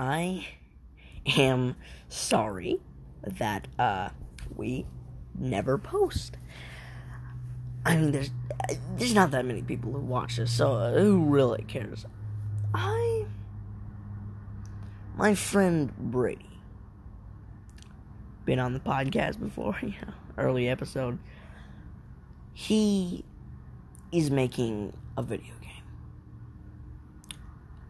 [0.00, 0.46] I
[1.36, 1.76] am
[2.08, 2.80] sorry
[3.22, 4.08] that uh,
[4.56, 4.86] we
[5.38, 6.38] never post.
[7.84, 8.30] I mean, there's
[8.96, 12.06] there's not that many people who watch this, so uh, who really cares?
[12.72, 13.26] I,
[15.18, 16.48] my friend Brady,
[18.46, 21.18] been on the podcast before, yeah, early episode.
[22.54, 23.22] He
[24.12, 25.84] is making a video game,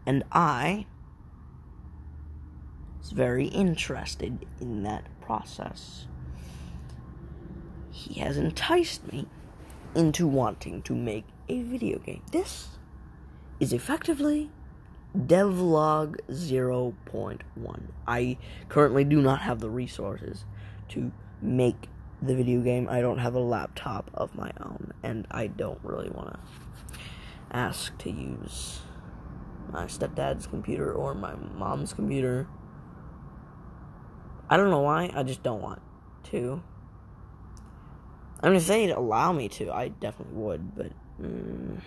[0.05, 0.87] and I
[3.09, 6.05] very interested in that process.
[7.89, 9.27] He has enticed me
[9.95, 12.21] into wanting to make a video game.
[12.31, 12.69] This
[13.59, 14.51] is effectively
[15.17, 17.81] devlog 0.1.
[18.07, 18.37] I
[18.69, 20.45] currently do not have the resources
[20.89, 21.11] to
[21.41, 21.89] make
[22.21, 22.87] the video game.
[22.89, 26.39] I don't have a laptop of my own, and I don't really want to
[27.51, 28.81] ask to use
[29.71, 32.47] my stepdad's computer or my mom's computer.
[34.51, 35.81] I don't know why, I just don't want
[36.25, 36.61] to.
[38.43, 40.91] I mean, if they'd allow me to, I definitely would, but.
[41.21, 41.79] Mm,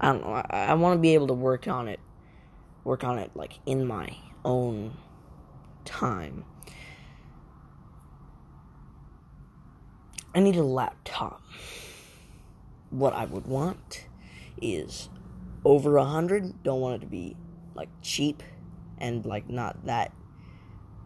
[0.00, 0.32] I don't know.
[0.32, 2.00] I, I want to be able to work on it,
[2.84, 4.96] work on it like in my own
[5.84, 6.44] time.
[10.34, 11.42] I need a laptop.
[12.90, 14.06] What I would want
[14.62, 15.08] is
[15.64, 16.62] over a hundred.
[16.62, 17.36] Don't want it to be
[17.74, 18.42] like cheap
[18.98, 20.12] and like not that,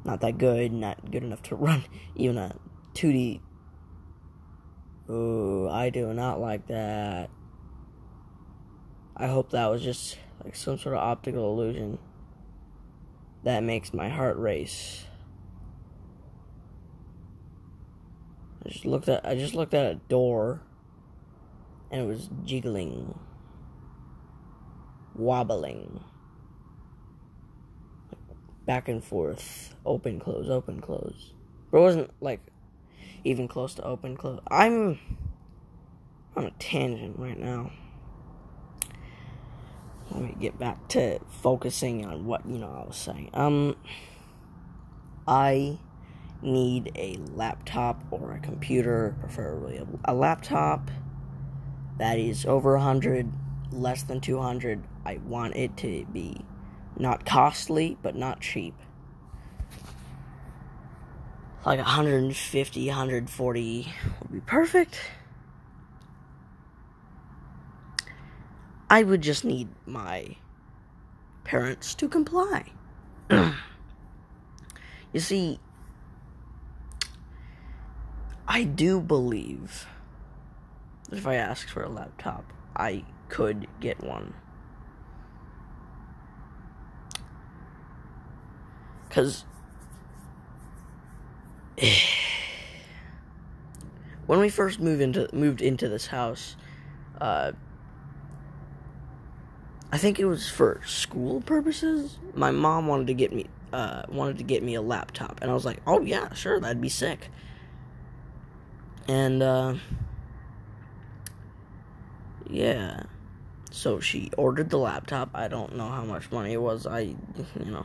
[0.05, 2.56] not that good, not good enough to run even a
[2.95, 3.41] 2D.
[5.11, 7.31] Ooh, I do not like that.
[9.17, 11.98] I hope that was just like some sort of optical illusion
[13.45, 15.05] that makes my heart race.
[18.64, 20.62] I just looked at I just looked at a door
[21.91, 23.19] and it was jiggling
[25.14, 26.03] wobbling
[28.66, 31.32] back and forth open close open close
[31.70, 32.41] but it wasn't like
[33.24, 34.98] even close to open close i'm
[36.36, 37.70] on a tangent right now
[40.14, 43.30] let me get back to focusing on what you know I was saying.
[43.33, 43.77] Um,
[45.27, 45.78] I
[46.42, 50.90] need a laptop or a computer, preferably a, a laptop
[51.98, 53.33] that is over a hundred,
[53.70, 54.83] less than two hundred.
[55.06, 56.45] I want it to be
[56.98, 58.75] not costly but not cheap.
[61.64, 65.01] Like 150, 140 would be perfect.
[68.91, 70.36] I would just need my
[71.45, 72.64] parents to comply.
[73.31, 75.61] you see,
[78.47, 79.86] I do believe
[81.08, 84.35] that if I asked for a laptop, I could get one.
[89.12, 89.45] Because
[94.27, 96.56] when we first moved into moved into this house,
[97.20, 97.52] uh,
[99.92, 102.17] I think it was for school purposes.
[102.33, 105.55] My mom wanted to get me uh, wanted to get me a laptop, and I
[105.55, 107.28] was like, "Oh yeah, sure, that'd be sick."
[109.08, 109.74] And uh,
[112.48, 113.02] yeah,
[113.70, 115.28] so she ordered the laptop.
[115.34, 116.86] I don't know how much money it was.
[116.86, 117.01] I,
[117.62, 117.84] you know,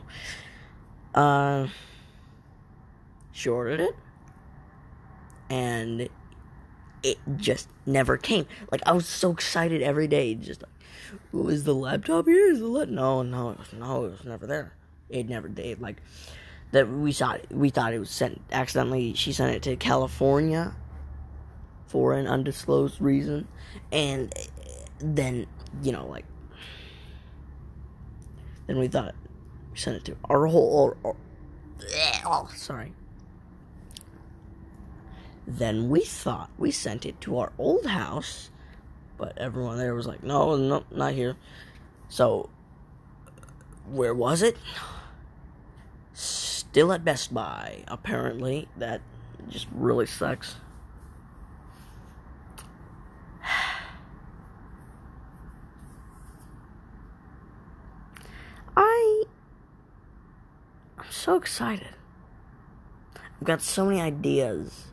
[1.14, 1.68] uh,
[3.32, 3.96] she ordered it,
[5.50, 6.08] and
[7.02, 8.46] it just never came.
[8.70, 12.50] Like I was so excited every day, just like, is the laptop here?
[12.50, 12.84] Is the la-?
[12.84, 14.74] no, no, no, it was never there.
[15.08, 15.80] It never did.
[15.80, 16.02] Like
[16.72, 19.14] that we thought we thought it was sent accidentally.
[19.14, 20.74] She sent it to California
[21.86, 23.48] for an undisclosed reason,
[23.90, 24.32] and
[24.98, 25.46] then
[25.82, 26.26] you know like
[28.66, 29.14] then we thought
[29.78, 30.96] sent it to our whole.
[31.02, 31.16] Or,
[32.24, 32.92] oh, sorry.
[35.46, 38.50] Then we thought we sent it to our old house
[39.18, 41.36] but everyone there was like, no, no, not here.
[42.08, 42.48] So,
[43.90, 44.56] where was it?
[46.14, 48.68] Still at Best Buy, apparently.
[48.76, 49.02] That
[49.48, 50.54] just really sucks.
[58.76, 59.24] I.
[60.96, 61.94] I'm so excited.
[63.14, 64.86] I've got so many ideas.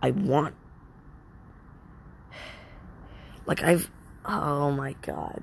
[0.00, 0.54] I want
[3.44, 3.90] like I've
[4.24, 5.42] oh my god.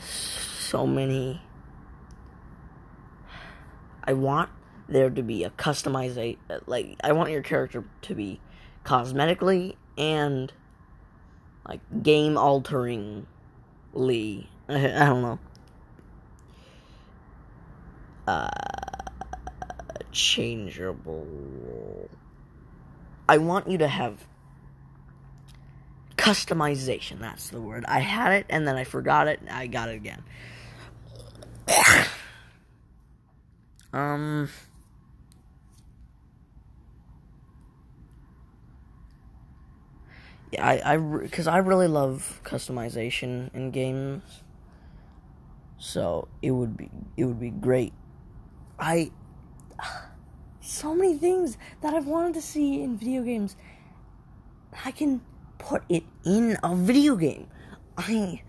[0.00, 1.42] So many
[4.02, 4.48] I want
[4.88, 8.40] there to be a customization like I want your character to be
[8.82, 10.50] cosmetically and
[11.68, 13.26] like game alteringly.
[13.94, 15.38] I, I don't know.
[18.26, 18.48] Uh,
[20.12, 22.08] changeable.
[23.28, 24.26] I want you to have
[26.16, 27.18] customization.
[27.20, 27.84] That's the word.
[27.86, 29.40] I had it and then I forgot it.
[29.50, 30.22] I got it again.
[33.92, 34.48] um.
[40.52, 44.22] Yeah, I, I, because I really love customization in games.
[45.78, 47.92] So it would be, it would be great.
[48.78, 49.10] I,
[50.60, 53.56] so many things that I've wanted to see in video games.
[54.84, 55.22] I can
[55.58, 57.48] put it in a video game.
[57.96, 58.42] I,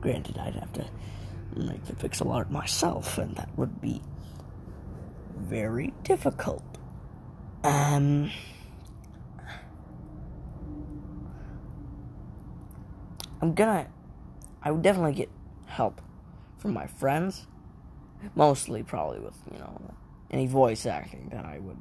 [0.00, 0.86] granted, I'd have to
[1.56, 4.00] make the pixel art myself, and that would be
[5.36, 6.64] very difficult.
[7.64, 8.30] Um.
[13.40, 13.86] I'm gonna.
[14.62, 15.30] I would definitely get
[15.66, 16.00] help
[16.56, 17.46] from my friends.
[18.34, 19.94] Mostly, probably with, you know,
[20.30, 21.80] any voice acting that I would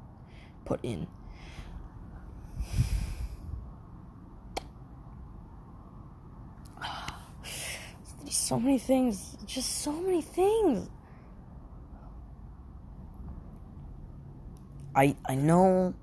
[0.66, 1.08] put in.
[8.30, 9.38] so many things.
[9.46, 10.90] Just so many things.
[14.96, 15.94] I I know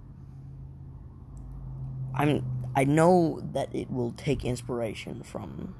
[2.15, 2.45] I'm
[2.77, 5.75] I know that it will take inspiration from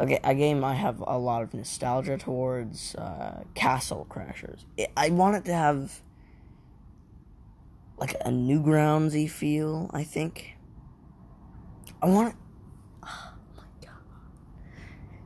[0.00, 4.64] okay, a game I have a lot of nostalgia towards uh, Castle Crashers.
[4.76, 6.00] It, I want it to have
[7.98, 9.90] like a Newgroundsy feel.
[9.92, 10.56] I think
[12.02, 12.34] I want it.
[13.02, 13.94] Oh my god,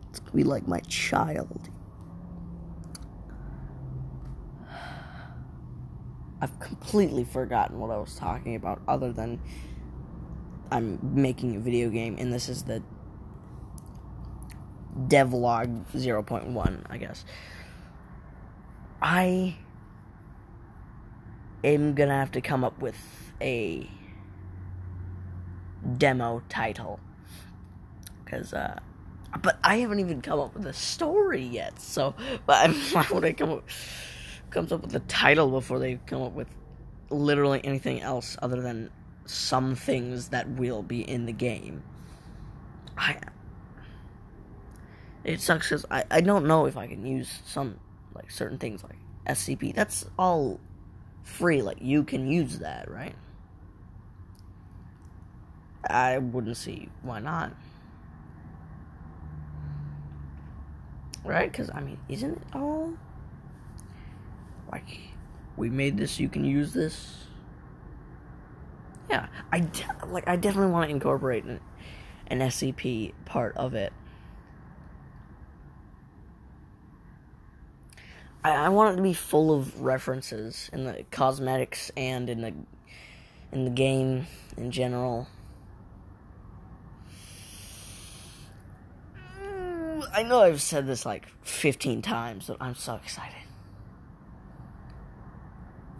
[0.08, 1.68] it's gonna be like my child.
[6.42, 9.40] I've completely forgotten what I was talking about, other than
[10.70, 12.82] I'm making a video game, and this is the
[15.08, 17.24] devlog 0.1, I guess.
[19.02, 19.56] I
[21.64, 22.96] am gonna have to come up with
[23.40, 23.88] a
[25.96, 27.00] demo title.
[28.24, 28.78] Because, uh,
[29.42, 32.14] but I haven't even come up with a story yet, so,
[32.46, 33.68] but I'm, why would I come up,
[34.50, 36.48] comes up with a title before they come up with
[37.10, 38.90] literally anything else other than
[39.26, 41.82] some things that will be in the game.
[42.96, 43.16] I
[45.24, 47.78] it sucks because I, I don't know if I can use some
[48.14, 48.96] like certain things like
[49.26, 49.74] SCP.
[49.74, 50.60] That's all
[51.22, 51.62] free.
[51.62, 53.14] Like you can use that, right?
[55.88, 57.52] I wouldn't see why not.
[61.24, 61.50] Right?
[61.50, 62.94] Because I mean, isn't it all
[64.72, 64.98] like
[65.56, 66.18] we made this?
[66.18, 67.20] You can use this
[69.10, 71.60] yeah, I de- like I definitely want to incorporate an,
[72.28, 73.92] an SCP part of it.
[78.42, 82.54] I, I want it to be full of references in the cosmetics and in the
[83.52, 84.26] in the game
[84.56, 85.26] in general.
[89.42, 93.34] Mm, I know I've said this like 15 times, but I'm so excited.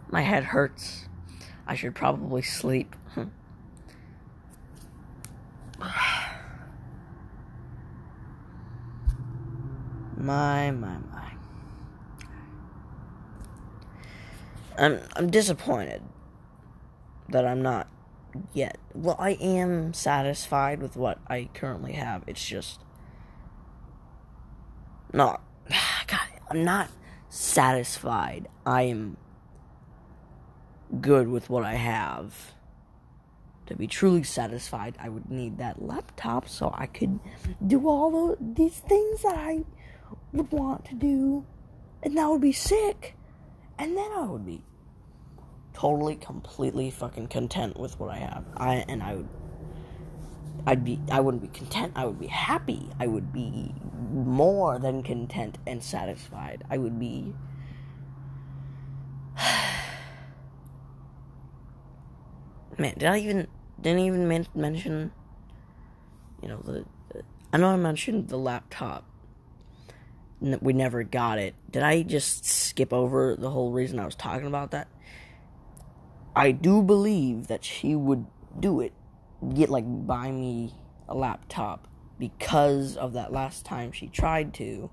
[0.09, 1.05] My head hurts.
[1.67, 2.95] I should probably sleep.
[3.13, 3.25] Hmm.
[10.17, 11.10] my, my, my.
[14.77, 16.01] I'm I'm disappointed
[17.29, 17.87] that I'm not
[18.53, 18.77] yet.
[18.93, 22.23] Well, I am satisfied with what I currently have.
[22.27, 22.81] It's just
[25.13, 25.41] not
[26.07, 26.89] God, I'm not
[27.29, 28.47] satisfied.
[28.65, 29.17] I am
[30.99, 32.53] good with what I have.
[33.67, 37.19] To be truly satisfied, I would need that laptop so I could
[37.65, 39.63] do all the, these things that I
[40.33, 41.45] would want to do.
[42.03, 43.15] And that would be sick.
[43.81, 44.61] And then I would be
[45.73, 48.45] totally, completely fucking content with what I have.
[48.55, 49.27] I and I would
[50.67, 52.91] I'd be I wouldn't be content, I would be happy.
[52.99, 53.73] I would be
[54.13, 56.63] more than content and satisfied.
[56.69, 57.33] I would be
[62.77, 63.47] Man, did I even
[63.81, 65.11] didn't even mention?
[66.43, 66.85] You know the,
[67.51, 69.10] I know I mentioned the laptop.
[70.41, 71.53] We never got it.
[71.69, 74.87] Did I just skip over the whole reason I was talking about that?
[76.35, 78.25] I do believe that she would
[78.59, 78.93] do it,
[79.53, 80.73] get like buy me
[81.07, 84.89] a laptop because of that last time she tried to,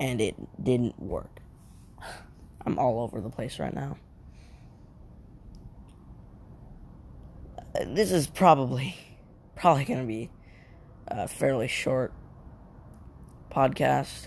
[0.00, 1.40] and it didn't work.
[2.66, 3.98] I'm all over the place right now.
[7.58, 8.96] Uh, this is probably
[9.54, 10.30] probably gonna be
[11.06, 12.12] a fairly short
[13.50, 14.26] podcast.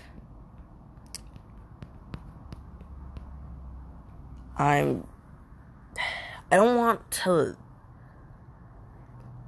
[4.56, 5.06] I'm.
[6.50, 7.56] I don't want to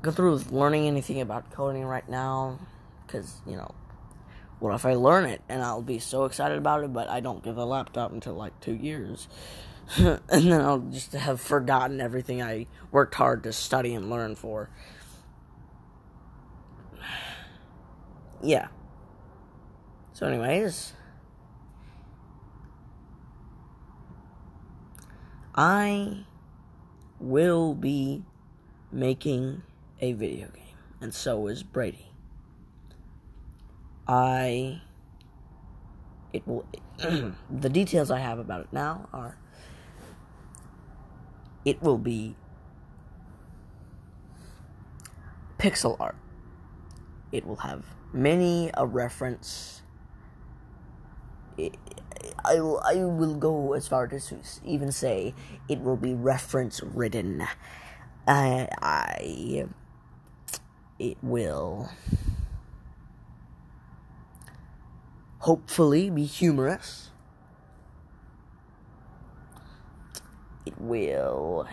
[0.02, 2.58] go through learning anything about coding right now,
[3.06, 3.74] because, you know,
[4.58, 7.42] what if I learn it and I'll be so excited about it, but I don't
[7.42, 9.28] get the laptop until like two years?
[9.96, 14.70] and then I'll just have forgotten everything I worked hard to study and learn for.
[18.42, 18.68] Yeah.
[20.12, 20.92] So, anyways,
[25.54, 26.24] I
[27.20, 28.24] will be
[28.90, 29.62] making
[30.00, 32.10] a video game, and so is Brady.
[34.08, 34.82] I.
[36.32, 36.66] It will.
[36.98, 39.38] the details I have about it now are.
[41.64, 42.34] It will be
[45.58, 46.16] pixel art.
[47.32, 49.82] It will have many a reference.
[52.44, 55.34] I, I will go as far as to even say
[55.68, 57.46] it will be reference ridden.
[58.26, 59.66] I, I
[60.98, 61.90] it will
[65.40, 67.10] hopefully be humorous.
[70.64, 71.68] It will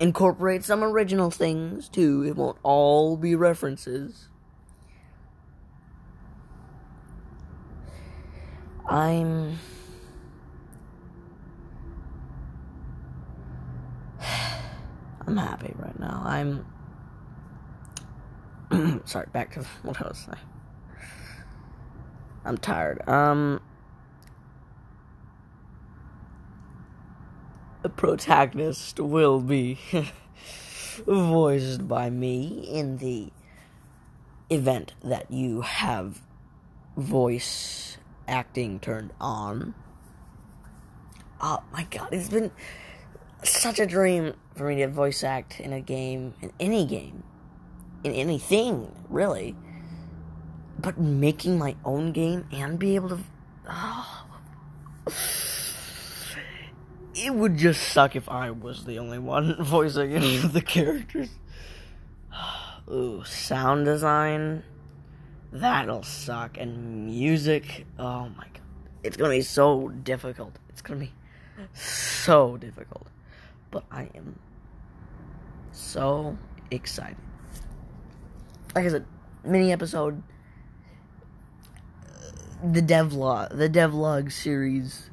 [0.00, 2.24] incorporate some original things too.
[2.24, 4.28] It won't all be references.
[8.86, 9.58] I'm
[15.26, 16.22] I'm happy right now.
[16.24, 16.66] I'm
[19.06, 20.38] sorry, back to what I was saying.
[22.44, 23.08] I'm tired.
[23.08, 23.60] Um
[27.82, 29.78] the protagonist will be
[31.06, 33.30] voiced by me in the
[34.50, 36.22] event that you have
[36.96, 39.74] voice acting turned on.
[41.40, 42.50] Oh my god, it's been
[43.42, 47.22] such a dream for me to voice act in a game, in any game,
[48.02, 49.56] in anything, really.
[50.78, 53.18] But making my own game and be able to.
[53.68, 54.26] Oh,
[57.14, 61.30] it would just suck if I was the only one voicing any of the characters.
[62.90, 64.62] Ooh, sound design.
[65.54, 66.58] That'll suck.
[66.58, 67.86] And music.
[67.96, 68.60] Oh my god.
[69.04, 70.58] It's gonna be so difficult.
[70.68, 71.12] It's gonna be
[71.72, 73.06] so difficult.
[73.70, 74.40] But I am
[75.70, 76.36] so
[76.72, 77.16] excited.
[78.74, 79.06] Like I said,
[79.44, 80.24] mini episode.
[82.64, 85.10] The devlog, the devlog series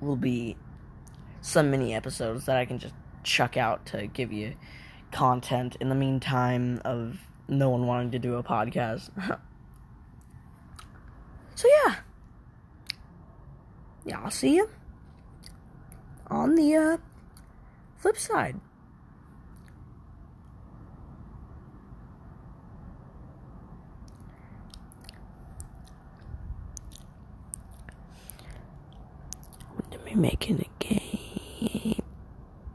[0.00, 0.56] will be
[1.42, 4.54] some mini episodes that I can just chuck out to give you
[5.10, 9.10] content in the meantime of no one wanting to do a podcast.
[11.60, 11.96] so yeah.
[14.06, 14.70] Yeah, I'll see you
[16.28, 16.96] on the uh,
[17.98, 18.58] flip side.
[30.06, 30.99] We're making a game.